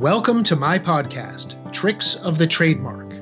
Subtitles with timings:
[0.00, 3.14] Welcome to my podcast, Tricks of the Trademark.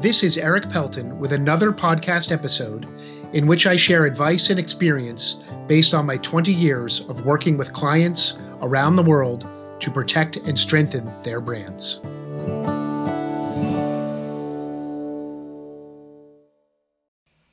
[0.00, 2.84] This is Erik Pelton with another podcast episode
[3.32, 5.36] in which I share advice and experience
[5.68, 9.46] based on my 20 years of working with clients around the world
[9.78, 12.00] to protect and strengthen their brands.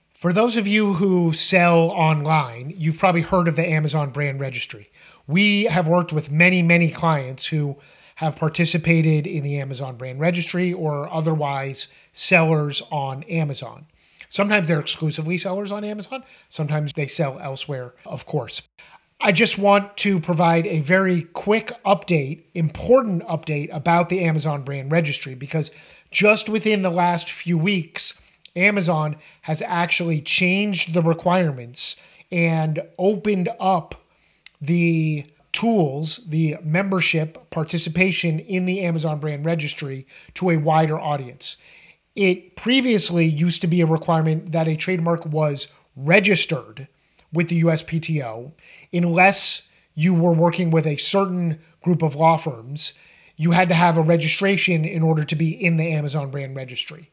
[0.10, 4.90] For those of you who sell online, you've probably heard of the Amazon brand registry.
[5.28, 7.78] We have worked with many, many clients who
[8.16, 13.86] have participated in the Amazon brand registry or otherwise sellers on Amazon.
[14.30, 18.68] Sometimes they're exclusively sellers on Amazon, sometimes they sell elsewhere, of course.
[19.22, 24.92] I just want to provide a very quick update, important update about the Amazon brand
[24.92, 25.72] registry because
[26.12, 28.20] just within the last few weeks,
[28.56, 31.96] Amazon has actually changed the requirements
[32.32, 33.96] and opened up
[34.60, 41.56] the tools, the membership participation in the Amazon brand registry to a wider audience.
[42.16, 46.88] It previously used to be a requirement that a trademark was registered
[47.32, 48.52] with the USPTO
[48.92, 49.64] unless
[49.96, 52.94] you were working with a certain group of law firms.
[53.36, 57.12] You had to have a registration in order to be in the Amazon brand registry.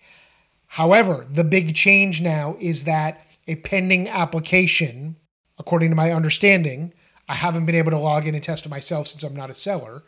[0.67, 5.17] However, the big change now is that a pending application,
[5.59, 6.93] according to my understanding,
[7.31, 9.55] I haven't been able to log in and test it myself since I'm not a
[9.55, 10.03] seller,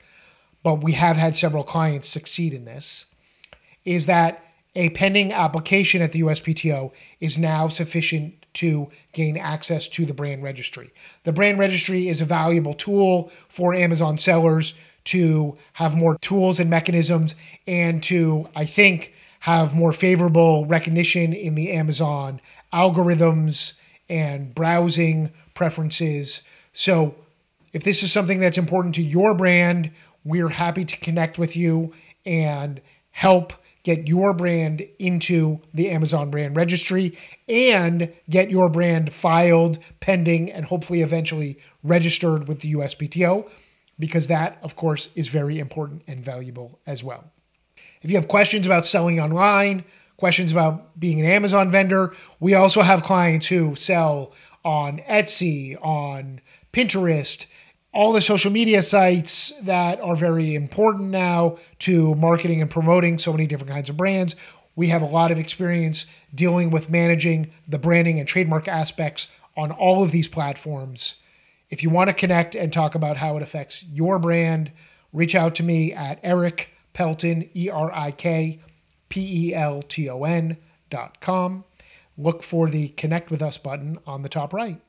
[0.65, 3.05] but we have had several clients succeed in this,
[3.85, 4.43] is that
[4.75, 10.43] a pending application at the USPTO is now sufficient to gain access to the brand
[10.43, 10.93] registry.
[11.23, 16.69] The brand registry is a valuable tool for Amazon sellers to have more tools and
[16.69, 17.37] mechanisms
[17.69, 22.41] and to, I think, have more favorable recognition in the Amazon
[22.73, 23.75] algorithms
[24.09, 26.43] and browsing preferences.
[26.73, 27.15] So,
[27.73, 29.91] if this is something that's important to your brand,
[30.25, 31.93] we're happy to connect with you
[32.27, 37.17] and help get your brand into the Amazon brand registry
[37.49, 43.51] and get your brand filed, pending, and hopefully eventually registered with the USPTO,
[43.99, 47.25] because that, of course, is very important and valuable as well.
[48.03, 49.85] If you have questions about selling online,
[50.17, 54.33] questions about being an Amazon vendor, we also have clients who sell
[54.65, 56.41] on Etsy, on
[56.73, 57.47] Pinterest,
[57.93, 63.33] all the social media sites that are very important now to marketing and promoting so
[63.33, 64.35] many different kinds of brands.
[64.75, 69.71] We have a lot of experience dealing with managing the branding and trademark aspects on
[69.71, 71.17] all of these platforms.
[71.69, 74.73] If you want to connect and talk about how it affects your brand,
[75.13, 78.61] reach out to me at Erik Pelton, E R I K
[79.11, 80.57] P E L T O N
[80.89, 81.65] dot com.
[82.17, 84.81] Look for the Connect with Us button on the top right.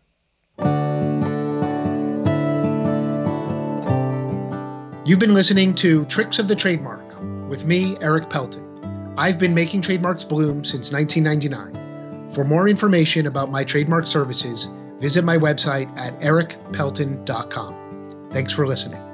[5.06, 7.20] You've been listening to Tricks of the Trademark
[7.50, 8.64] with me, Erik Pelton.
[9.18, 12.34] I've been making trademarks bloom since 1999.
[12.34, 18.30] For more information about my trademark services, visit my website at erikpelton.com.
[18.32, 19.13] Thanks for listening.